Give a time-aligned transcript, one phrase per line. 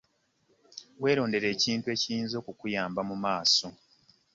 [1.03, 3.67] Werondere ekintu ekirinza okukuyamba mumaaso.